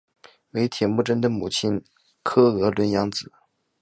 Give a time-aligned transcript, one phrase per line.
[0.53, 1.79] 为铁木真的母亲
[2.23, 3.31] 诃额仑养子。